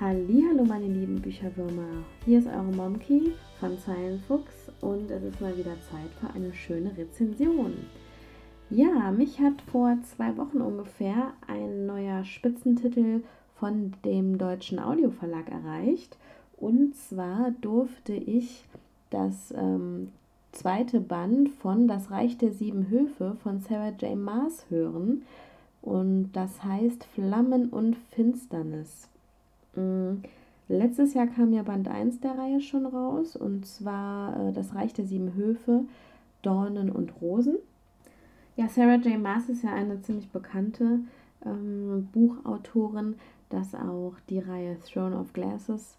[0.00, 2.06] Hallo meine lieben Bücherwürmer.
[2.24, 6.96] Hier ist eure Momki von Zeilenfuchs und es ist mal wieder Zeit für eine schöne
[6.96, 7.74] Rezension.
[8.70, 13.20] Ja, mich hat vor zwei Wochen ungefähr ein neuer Spitzentitel
[13.56, 16.16] von dem deutschen Audioverlag erreicht.
[16.56, 18.64] Und zwar durfte ich
[19.10, 20.12] das ähm,
[20.52, 24.16] zweite Band von Das Reich der Sieben Höfe von Sarah J.
[24.16, 25.26] Maas hören.
[25.82, 29.10] Und das heißt Flammen und Finsternis.
[29.80, 30.22] Mhm.
[30.68, 34.92] Letztes Jahr kam ja Band 1 der Reihe schon raus, und zwar äh, Das Reich
[34.92, 35.82] der Sieben Höfe,
[36.42, 37.56] Dornen und Rosen.
[38.56, 39.20] Ja, Sarah J.
[39.20, 41.00] Maas ist ja eine ziemlich bekannte
[41.44, 43.16] ähm, Buchautorin,
[43.48, 45.96] das auch die Reihe Throne of Glasses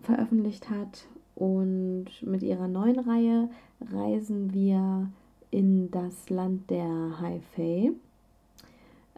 [0.00, 1.06] veröffentlicht hat.
[1.34, 3.50] Und mit ihrer neuen Reihe
[3.92, 5.10] reisen wir
[5.50, 7.92] in das Land der High Fae.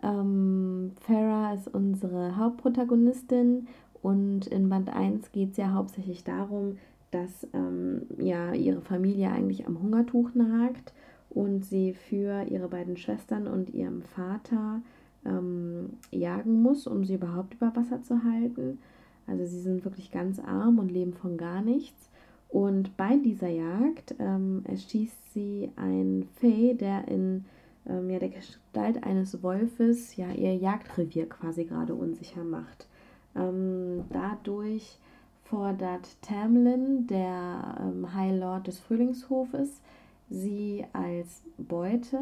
[0.02, 3.68] Ähm, Farah ist unsere Hauptprotagonistin
[4.02, 6.79] und in Band 1 geht es ja hauptsächlich darum,
[7.10, 10.92] dass ähm, ja, ihre Familie eigentlich am Hungertuch nagt
[11.29, 14.80] und sie für ihre beiden Schwestern und ihrem Vater
[15.24, 18.79] ähm, jagen muss, um sie überhaupt über Wasser zu halten.
[19.26, 22.10] Also sie sind wirklich ganz arm und leben von gar nichts.
[22.48, 27.45] Und bei dieser Jagd ähm, erschießt sie ein Fee, der in
[27.91, 32.87] ähm, ja, der Gestalt eines Wolfes ja ihr Jagdrevier quasi gerade unsicher macht.
[33.35, 34.99] Ähm, dadurch
[35.45, 39.80] fordert Tamlin, der ähm, High Lord des Frühlingshofes,
[40.29, 42.19] sie als Beute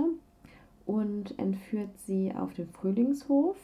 [0.86, 3.56] und entführt sie auf den Frühlingshof,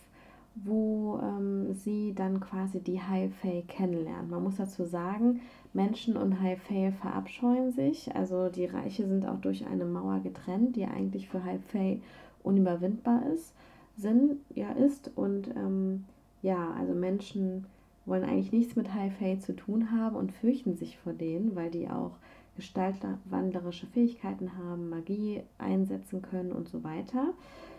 [0.54, 4.30] wo ähm, sie dann quasi die High Fae kennenlernt.
[4.30, 5.40] Man muss dazu sagen,
[5.72, 8.14] Menschen und High Fae verabscheuen sich.
[8.14, 12.00] Also die Reiche sind auch durch eine Mauer getrennt, die eigentlich für High Fae
[12.42, 13.54] unüberwindbar ist,
[13.96, 15.10] Sinn ja ist.
[15.16, 16.04] Und ähm,
[16.42, 17.66] ja, also Menschen
[18.06, 21.70] wollen eigentlich nichts mit High Fae zu tun haben und fürchten sich vor denen, weil
[21.70, 22.12] die auch
[22.54, 27.34] gestaltwandlerische Fähigkeiten haben, Magie einsetzen können und so weiter.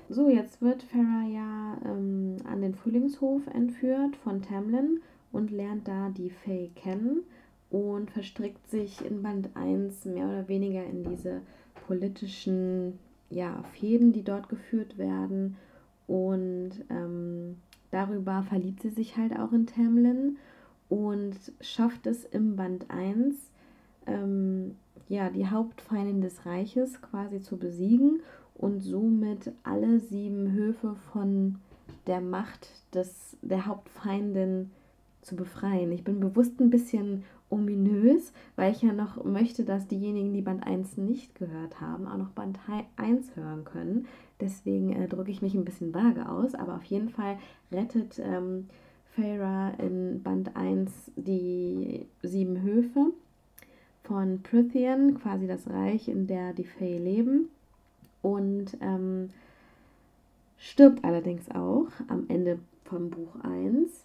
[0.07, 5.01] So, jetzt wird Farah ja ähm, an den Frühlingshof entführt von Tamlin
[5.31, 7.23] und lernt da die Fae kennen
[7.71, 11.41] und verstrickt sich in Band 1 mehr oder weniger in diese
[11.87, 12.99] politischen
[13.31, 15.57] ja, Fäden, die dort geführt werden.
[16.05, 17.57] Und ähm,
[17.89, 20.37] darüber verliebt sie sich halt auch in Tamlin
[20.87, 23.35] und schafft es im Band 1
[24.05, 24.75] ähm,
[25.07, 28.21] ja, die Hauptfeindin des Reiches quasi zu besiegen
[28.55, 31.59] und somit alle sieben Höfe von
[32.07, 34.71] der Macht des, der Hauptfeindin
[35.21, 35.91] zu befreien.
[35.91, 40.65] Ich bin bewusst ein bisschen ominös, weil ich ja noch möchte, dass diejenigen, die Band
[40.65, 42.59] 1 nicht gehört haben, auch noch Band
[42.97, 44.07] 1 hören können.
[44.39, 47.37] Deswegen äh, drücke ich mich ein bisschen vage aus, aber auf jeden Fall
[47.71, 48.67] rettet ähm,
[49.15, 53.11] Feyre in Band 1 die sieben Höfe
[54.03, 57.49] von Prythian, quasi das Reich, in der die Fae leben.
[58.25, 59.29] Und ähm,
[60.57, 64.03] stirbt allerdings auch am Ende vom Buch 1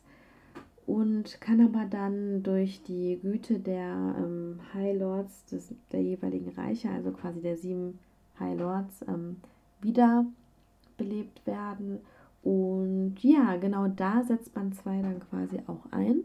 [0.86, 6.90] und kann aber dann durch die Güte der ähm, High Lords des, der jeweiligen Reiche,
[6.90, 7.98] also quasi der sieben
[8.38, 9.36] High Lords, ähm,
[9.80, 12.00] wiederbelebt werden.
[12.42, 16.24] Und ja, genau da setzt Band 2 dann quasi auch ein.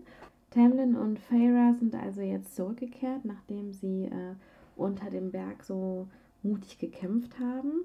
[0.51, 4.35] Tamlin und Feyre sind also jetzt zurückgekehrt, nachdem sie äh,
[4.75, 6.07] unter dem Berg so
[6.45, 7.83] mutig gekämpft haben.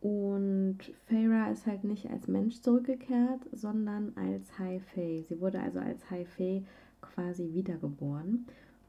[0.00, 5.22] Und Feyre ist halt nicht als Mensch zurückgekehrt, sondern als High Fae.
[5.28, 6.64] Sie wurde also als High Fae
[7.00, 8.46] quasi wiedergeboren.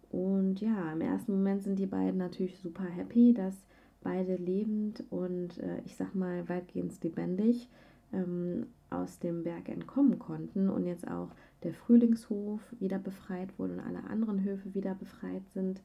[0.09, 3.55] Und ja, im ersten Moment sind die beiden natürlich super happy, dass
[4.01, 7.69] beide lebend und äh, ich sag mal weitgehend lebendig
[8.11, 11.29] ähm, aus dem Berg entkommen konnten und jetzt auch
[11.63, 15.81] der Frühlingshof wieder befreit wurde und alle anderen Höfe wieder befreit sind.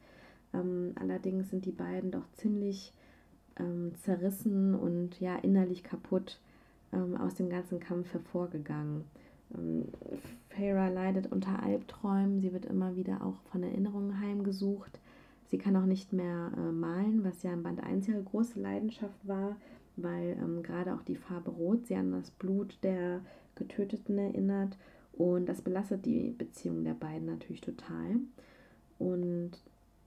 [0.53, 2.93] Ähm, allerdings sind die beiden doch ziemlich
[3.59, 6.41] ähm, zerrissen und ja innerlich kaputt
[6.93, 9.05] ähm, aus dem ganzen Kampf hervorgegangen.
[9.55, 9.87] Ähm,
[10.51, 14.99] Feyre leidet unter Albträumen, sie wird immer wieder auch von Erinnerungen heimgesucht.
[15.51, 19.27] Sie kann auch nicht mehr äh, malen, was ja im Band 1 ihre große Leidenschaft
[19.27, 19.57] war,
[19.97, 23.21] weil ähm, gerade auch die Farbe Rot sie an das Blut der
[23.55, 24.77] Getöteten erinnert
[25.19, 28.21] und das belastet die Beziehung der beiden natürlich total.
[28.99, 29.53] Und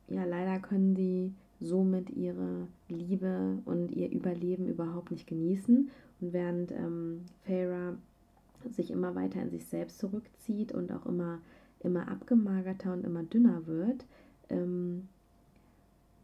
[0.08, 5.90] ja, leider können sie somit ihre Liebe und ihr Überleben überhaupt nicht genießen.
[6.20, 7.98] Und während ähm, Feyre
[8.70, 11.40] sich immer weiter in sich selbst zurückzieht und auch immer,
[11.80, 14.06] immer abgemagerter und immer dünner wird,
[14.50, 15.08] ähm,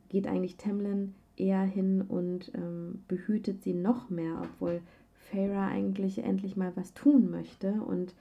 [0.10, 4.81] geht eigentlich Tamlin eher hin und ähm, behütet sie noch mehr, obwohl
[5.13, 8.16] Feyre eigentlich endlich mal was tun möchte und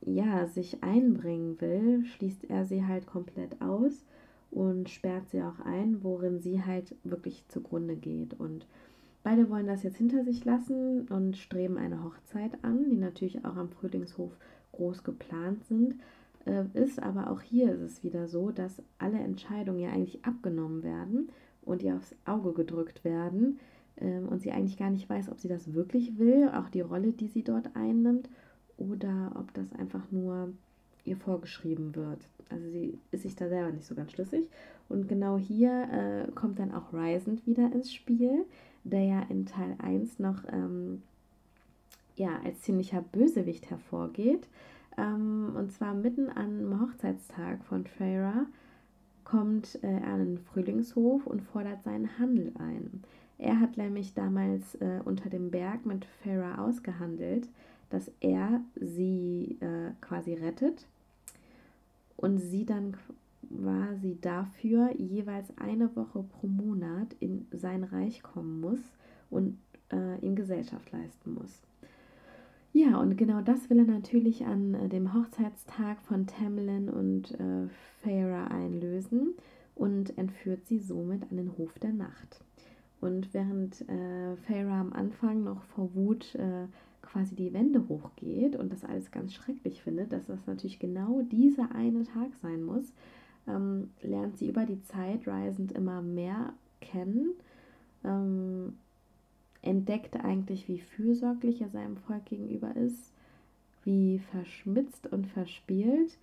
[0.00, 4.04] ja, sich einbringen will, schließt er sie halt komplett aus
[4.56, 8.40] und sperrt sie auch ein, worin sie halt wirklich zugrunde geht.
[8.40, 8.66] Und
[9.22, 13.56] beide wollen das jetzt hinter sich lassen und streben eine Hochzeit an, die natürlich auch
[13.56, 14.32] am Frühlingshof
[14.72, 15.96] groß geplant sind.
[16.46, 20.82] Äh, ist aber auch hier ist es wieder so, dass alle Entscheidungen ja eigentlich abgenommen
[20.82, 21.28] werden
[21.60, 23.58] und ihr aufs Auge gedrückt werden
[23.98, 27.12] ähm, und sie eigentlich gar nicht weiß, ob sie das wirklich will, auch die Rolle,
[27.12, 28.30] die sie dort einnimmt,
[28.78, 30.52] oder ob das einfach nur
[31.06, 32.20] ihr vorgeschrieben wird.
[32.50, 34.48] Also sie ist sich da selber nicht so ganz schlüssig.
[34.88, 38.44] Und genau hier äh, kommt dann auch Risent wieder ins Spiel,
[38.84, 41.02] der ja in Teil 1 noch ähm,
[42.16, 44.48] ja, als ziemlicher Bösewicht hervorgeht.
[44.96, 48.46] Ähm, und zwar mitten am Hochzeitstag von Farah
[49.24, 53.02] kommt äh, er an den Frühlingshof und fordert seinen Handel ein.
[53.38, 57.48] Er hat nämlich damals äh, unter dem Berg mit Farah ausgehandelt,
[57.90, 60.86] dass er sie äh, quasi rettet
[62.16, 62.96] und sie dann
[64.00, 68.80] sie dafür jeweils eine Woche pro Monat in sein Reich kommen muss
[69.30, 69.58] und
[69.92, 71.62] äh, ihm Gesellschaft leisten muss.
[72.72, 77.68] Ja, und genau das will er natürlich an äh, dem Hochzeitstag von Tamlin und äh,
[78.02, 79.34] Farah einlösen
[79.74, 82.44] und entführt sie somit an den Hof der Nacht.
[83.00, 86.66] Und während äh, Farah am Anfang noch vor Wut äh,
[87.06, 91.74] quasi die Wände hochgeht und das alles ganz schrecklich findet, dass das natürlich genau dieser
[91.74, 92.92] eine Tag sein muss,
[93.48, 97.30] ähm, lernt sie über die Zeit Risend immer mehr kennen,
[98.04, 98.74] ähm,
[99.62, 103.12] entdeckt eigentlich, wie fürsorglich er seinem Volk gegenüber ist,
[103.84, 106.18] wie verschmitzt und verspielt.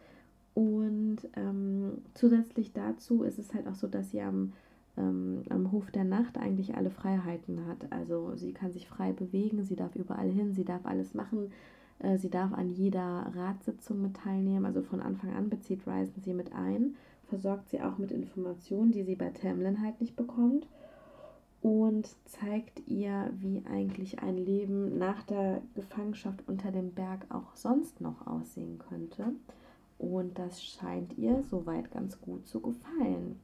[0.54, 4.54] Und ähm, zusätzlich dazu ist es halt auch so, dass sie am
[4.98, 7.92] ähm, am Hof der Nacht eigentlich alle Freiheiten hat.
[7.92, 11.52] Also sie kann sich frei bewegen, sie darf überall hin, sie darf alles machen,
[12.00, 14.66] äh, sie darf an jeder Ratssitzung mit teilnehmen.
[14.66, 16.96] Also von Anfang an bezieht Ryzen sie mit ein,
[17.28, 20.68] versorgt sie auch mit Informationen, die sie bei Tamlin halt nicht bekommt
[21.64, 28.02] und zeigt ihr, wie eigentlich ein Leben nach der Gefangenschaft unter dem Berg auch sonst
[28.02, 29.32] noch aussehen könnte.
[29.98, 33.40] Und das scheint ihr soweit ganz gut zu gefallen.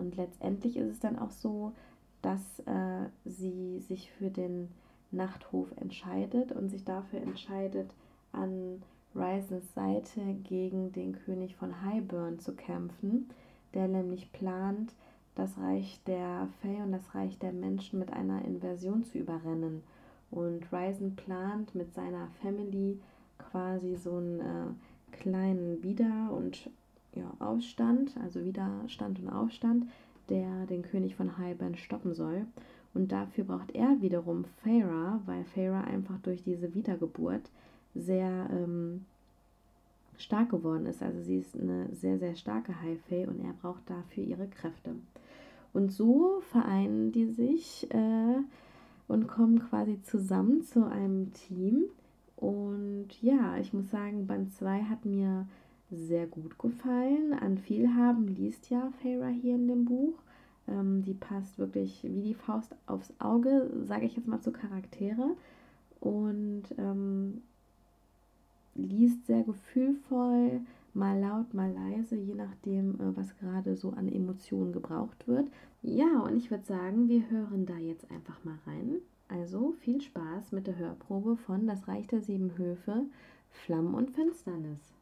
[0.00, 1.72] Und letztendlich ist es dann auch so,
[2.22, 4.68] dass äh, sie sich für den
[5.10, 7.90] Nachthof entscheidet und sich dafür entscheidet,
[8.32, 8.82] an
[9.14, 13.28] Rysens Seite gegen den König von Highburn zu kämpfen,
[13.74, 14.94] der nämlich plant,
[15.34, 19.82] das Reich der Fey und das Reich der Menschen mit einer Inversion zu überrennen.
[20.30, 23.00] Und Ryzen plant mit seiner Family
[23.38, 26.70] quasi so einen äh, kleinen Wider- und
[27.14, 29.86] ja, Aufstand, also Widerstand und Aufstand,
[30.28, 32.46] der den König von Highburn stoppen soll.
[32.94, 37.50] Und dafür braucht er wiederum Farah, weil Farah einfach durch diese Wiedergeburt
[37.94, 39.04] sehr ähm,
[40.18, 41.02] stark geworden ist.
[41.02, 44.94] Also sie ist eine sehr, sehr starke High Fae und er braucht dafür ihre Kräfte.
[45.72, 48.40] Und so vereinen die sich äh,
[49.06, 51.84] und kommen quasi zusammen zu einem Team.
[52.36, 55.46] Und ja, ich muss sagen, Band 2 hat mir
[55.90, 57.32] sehr gut gefallen.
[57.32, 60.14] An viel haben liest ja Farah hier in dem Buch.
[60.68, 65.36] Ähm, die passt wirklich wie die Faust aufs Auge, sage ich jetzt mal zu Charaktere.
[66.00, 67.42] Und ähm,
[68.74, 70.60] liest sehr gefühlvoll,
[70.94, 75.48] mal laut, mal leise, je nachdem, äh, was gerade so an Emotionen gebraucht wird.
[75.82, 78.96] Ja, und ich würde sagen, wir hören da jetzt einfach mal rein.
[79.28, 83.04] Also viel Spaß mit der Hörprobe von Das Reich der Sieben Höfe,
[83.50, 84.99] Flammen und Finsternis.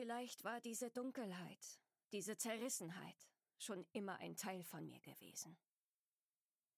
[0.00, 1.80] Vielleicht war diese Dunkelheit,
[2.12, 3.28] diese Zerrissenheit
[3.58, 5.58] schon immer ein Teil von mir gewesen.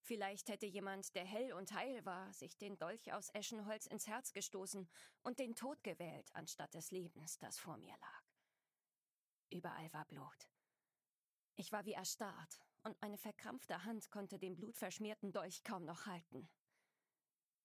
[0.00, 4.32] Vielleicht hätte jemand, der hell und heil war, sich den Dolch aus Eschenholz ins Herz
[4.32, 4.88] gestoßen
[5.20, 8.24] und den Tod gewählt, anstatt des Lebens, das vor mir lag.
[9.50, 10.48] Überall war Blut.
[11.56, 16.48] Ich war wie erstarrt, und meine verkrampfte Hand konnte den blutverschmierten Dolch kaum noch halten.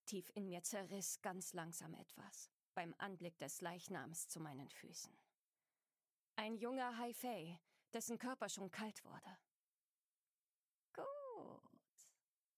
[0.05, 5.17] Tief in mir zerriss ganz langsam etwas, beim Anblick des Leichnams zu meinen Füßen.
[6.37, 7.61] Ein junger Haifei,
[7.93, 9.37] dessen Körper schon kalt wurde.
[10.93, 12.09] Gut,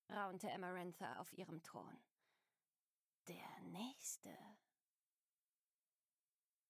[0.10, 2.02] raunte Amarantha auf ihrem Thron.
[3.28, 4.36] Der nächste.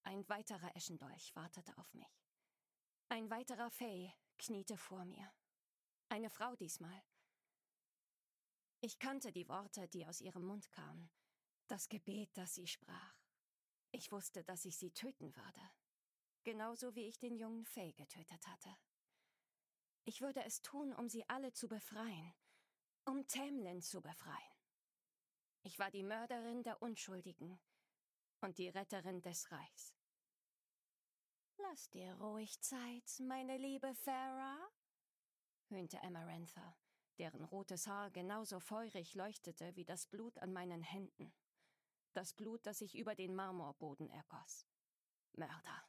[0.04, 2.30] Ein weiterer Eschendolch wartete auf mich.
[3.08, 5.32] Ein weiterer Fey kniete vor mir.
[6.10, 7.04] Eine Frau diesmal.
[8.82, 11.10] Ich kannte die Worte, die aus ihrem Mund kamen,
[11.68, 13.16] das Gebet, das sie sprach.
[13.92, 15.72] Ich wusste, dass ich sie töten würde
[16.48, 18.74] genauso wie ich den jungen Fay getötet hatte.
[20.06, 22.34] Ich würde es tun, um sie alle zu befreien,
[23.04, 24.56] um Tamlin zu befreien.
[25.64, 27.60] Ich war die Mörderin der Unschuldigen
[28.40, 29.94] und die Retterin des Reichs.
[31.58, 34.70] Lass dir ruhig Zeit, meine liebe Farah,
[35.68, 36.78] höhnte Amarantha,
[37.18, 41.34] deren rotes Haar genauso feurig leuchtete wie das Blut an meinen Händen.
[42.14, 44.66] Das Blut, das sich über den Marmorboden ergoss.
[45.34, 45.84] Mörder.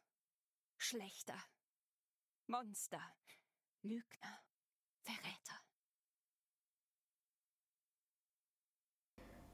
[0.81, 1.35] Schlechter.
[2.47, 3.01] Monster.
[3.83, 4.41] Lügner.
[5.03, 5.61] Verräter.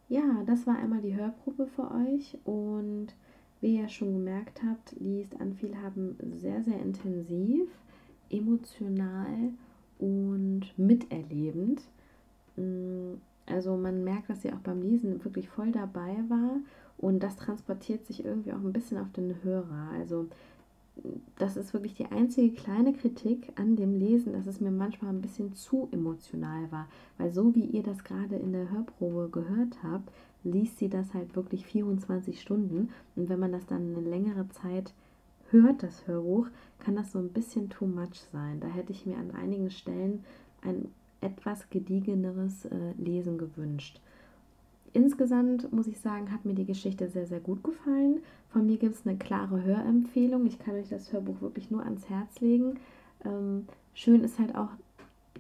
[0.09, 3.14] Ja, das war einmal die Hörprobe für euch und
[3.62, 7.71] wie ihr schon gemerkt habt, liest Anvielhaben sehr, sehr intensiv,
[8.28, 9.54] emotional
[9.99, 11.81] und miterlebend.
[12.57, 13.14] Mm,
[13.47, 16.61] also man merkt, dass sie auch beim Lesen wirklich voll dabei war
[16.99, 19.88] und das transportiert sich irgendwie auch ein bisschen auf den Hörer.
[19.95, 20.28] Also
[21.38, 25.20] das ist wirklich die einzige kleine Kritik an dem Lesen, dass es mir manchmal ein
[25.20, 26.88] bisschen zu emotional war.
[27.18, 30.10] Weil so wie ihr das gerade in der Hörprobe gehört habt,
[30.44, 32.90] liest sie das halt wirklich 24 Stunden.
[33.16, 34.92] Und wenn man das dann eine längere Zeit
[35.50, 36.48] hört, das Hörbuch,
[36.78, 38.60] kann das so ein bisschen too much sein.
[38.60, 40.24] Da hätte ich mir an einigen Stellen
[40.62, 40.88] ein
[41.20, 44.00] etwas gediegeneres äh, Lesen gewünscht.
[44.94, 48.22] Insgesamt muss ich sagen, hat mir die Geschichte sehr, sehr gut gefallen.
[48.50, 50.46] Von mir gibt es eine klare Hörempfehlung.
[50.46, 52.78] Ich kann euch das Hörbuch wirklich nur ans Herz legen.
[53.24, 54.68] Ähm, schön ist halt auch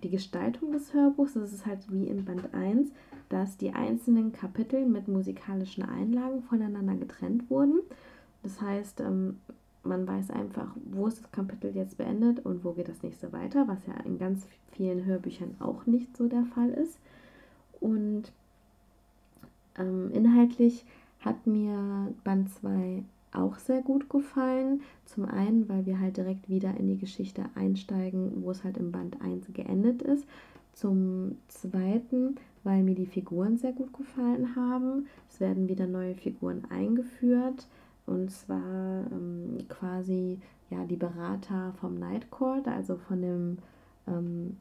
[0.02, 1.34] die Gestaltung des Hörbuchs.
[1.34, 2.90] Das ist halt wie in Band 1,
[3.28, 7.78] dass die einzelnen Kapitel mit musikalischen Einlagen voneinander getrennt wurden.
[8.42, 9.38] Das heißt, ähm,
[9.84, 13.68] man weiß einfach, wo ist das Kapitel jetzt beendet und wo geht das nächste weiter,
[13.68, 16.98] was ja in ganz vielen Hörbüchern auch nicht so der Fall ist.
[17.78, 18.32] Und
[19.78, 20.84] ähm, inhaltlich
[21.20, 23.02] hat mir Band 2
[23.32, 24.82] auch sehr gut gefallen.
[25.04, 28.92] Zum einen, weil wir halt direkt wieder in die Geschichte einsteigen, wo es halt im
[28.92, 30.26] Band 1 geendet ist.
[30.72, 35.06] Zum zweiten, weil mir die Figuren sehr gut gefallen haben.
[35.30, 37.66] Es werden wieder neue Figuren eingeführt.
[38.06, 40.38] Und zwar ähm, quasi
[40.70, 43.58] ja, die Berater vom Night Court, also von dem
[44.06, 44.56] ähm,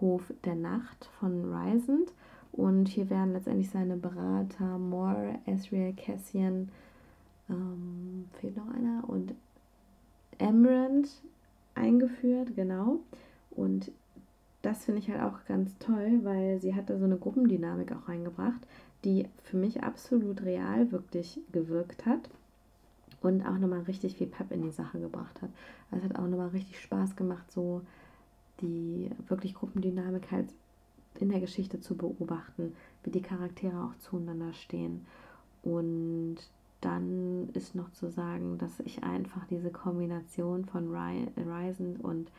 [0.00, 2.12] Hof der Nacht von Risent.
[2.52, 6.68] Und hier werden letztendlich seine Berater Moore, Ezreal, Cassian,
[7.48, 9.34] ähm, fehlt noch einer, und
[10.38, 11.08] Emerald
[11.74, 13.00] eingeführt, genau.
[13.50, 13.92] Und
[14.62, 18.08] das finde ich halt auch ganz toll, weil sie hat da so eine Gruppendynamik auch
[18.08, 18.60] reingebracht,
[19.04, 22.28] die für mich absolut real wirklich gewirkt hat
[23.22, 25.50] und auch nochmal richtig viel Pep in die Sache gebracht hat.
[25.90, 27.82] Also es hat auch nochmal richtig Spaß gemacht, so
[28.60, 30.52] die wirklich Gruppendynamik halt
[31.18, 35.06] in der Geschichte zu beobachten, wie die Charaktere auch zueinander stehen.
[35.62, 36.36] Und
[36.80, 42.30] dann ist noch zu sagen, dass ich einfach diese Kombination von Ryzen und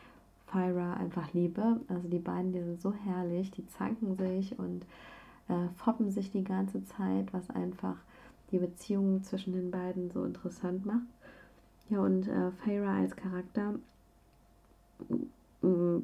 [0.46, 1.80] Fyra einfach liebe.
[1.88, 4.84] Also die beiden, die sind so herrlich, die zanken sich und
[5.48, 7.96] äh, foppen sich die ganze Zeit, was einfach
[8.50, 11.06] die Beziehung zwischen den beiden so interessant macht.
[11.88, 13.74] Ja, und äh, Feyre als Charakter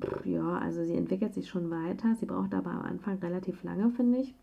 [0.01, 2.15] Mm, ja, also sie entwickelt sich schon weiter.
[2.19, 4.35] Sie braucht aber am Anfang relativ lange, finde ich.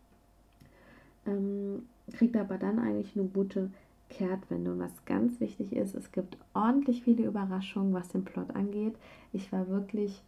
[1.26, 1.84] Ähm,
[2.14, 3.72] kriegt aber dann eigentlich eine gute
[4.10, 4.72] Kehrtwende.
[4.72, 8.96] Und was ganz wichtig ist, es gibt ordentlich viele Überraschungen, was den Plot angeht.
[9.34, 10.22] Ich war wirklich,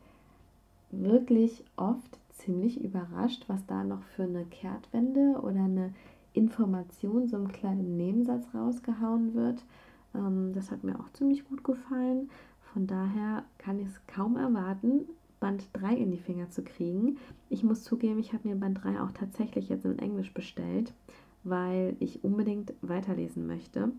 [0.92, 5.94] wirklich oft ziemlich überrascht, was da noch für eine Kehrtwende oder eine
[6.34, 9.64] Information, so einen kleinen Nebensatz rausgehauen wird.
[10.14, 12.30] Ähm, das hat mir auch ziemlich gut gefallen.
[12.74, 15.06] Von daher kann ich es kaum erwarten,
[15.40, 17.18] Band 3 in die Finger zu kriegen.
[17.50, 20.94] Ich muss zugeben, ich habe mir Band 3 auch tatsächlich jetzt in Englisch bestellt,
[21.44, 23.92] weil ich unbedingt weiterlesen möchte.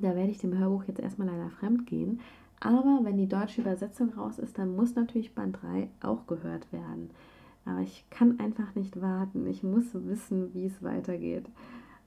[0.00, 2.20] Da werde ich dem Hörbuch jetzt erstmal leider fremd gehen.
[2.60, 7.10] Aber wenn die deutsche Übersetzung raus ist, dann muss natürlich Band 3 auch gehört werden.
[7.64, 9.46] Aber ich kann einfach nicht warten.
[9.46, 11.46] Ich muss wissen, wie es weitergeht.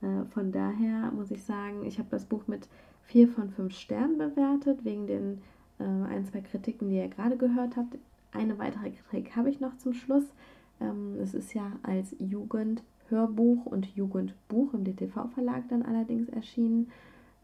[0.01, 2.67] Äh, von daher muss ich sagen, ich habe das Buch mit
[3.05, 5.41] 4 von 5 Sternen bewertet, wegen den
[5.79, 7.97] äh, ein, zwei Kritiken, die ihr gerade gehört habt.
[8.31, 10.23] Eine weitere Kritik habe ich noch zum Schluss.
[10.79, 16.91] Ähm, es ist ja als Jugendhörbuch und Jugendbuch im DTV-Verlag dann allerdings erschienen.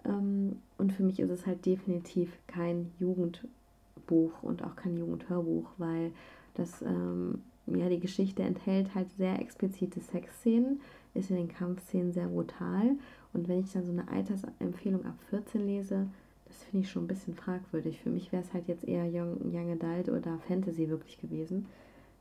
[0.06, 6.12] Ähm, und für mich ist es halt definitiv kein Jugendbuch und auch kein Jugendhörbuch, weil
[6.56, 10.82] das ähm, ja die Geschichte enthält halt sehr explizite Sexszenen,
[11.13, 12.96] ist in den Kampfszenen sehr brutal.
[13.33, 16.07] Und wenn ich dann so eine Altersempfehlung ab 14 lese,
[16.45, 18.00] das finde ich schon ein bisschen fragwürdig.
[18.00, 21.67] Für mich wäre es halt jetzt eher Young, Young Adult oder Fantasy wirklich gewesen.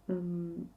[0.08, 0.68] Ähm,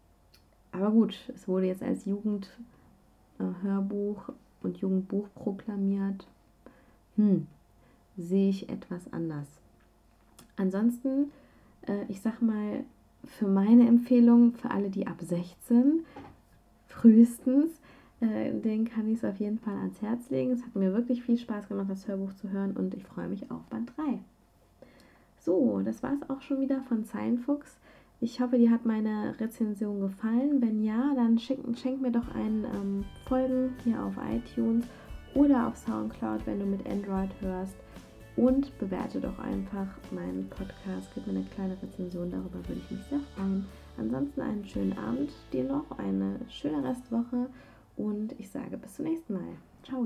[0.71, 4.33] aber gut, es wurde jetzt als Jugendhörbuch äh,
[4.63, 6.25] und Jugendbuch proklamiert.
[7.17, 7.47] Hm,
[8.17, 9.47] sehe ich etwas anders.
[10.55, 11.31] Ansonsten,
[11.87, 12.85] äh, ich sag mal,
[13.25, 16.05] für meine Empfehlung, für alle, die ab 16
[16.87, 17.69] frühestens
[18.21, 20.51] äh, den kann ich es auf jeden Fall ans Herz legen.
[20.51, 23.49] Es hat mir wirklich viel Spaß gemacht, das Hörbuch zu hören und ich freue mich
[23.49, 24.19] auf Band 3.
[25.39, 27.79] So, das war es auch schon wieder von Seinfuchs.
[28.19, 30.61] Ich hoffe, dir hat meine Rezension gefallen.
[30.61, 34.85] Wenn ja, dann schenk, schenk mir doch ein ähm, Folgen hier auf iTunes
[35.33, 37.75] oder auf Soundcloud, wenn du mit Android hörst.
[38.35, 41.09] Und bewerte doch einfach meinen Podcast.
[41.15, 43.65] Gib mir eine kleine Rezension, darüber würde ich mich sehr freuen.
[43.97, 47.47] Ansonsten einen schönen Abend dir noch, eine schöne Restwoche
[47.95, 49.57] und ich sage bis zum nächsten Mal.
[49.83, 50.05] Ciao.